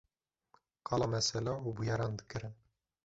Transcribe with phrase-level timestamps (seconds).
[0.89, 2.53] Qala mesela û bûyeran dikirin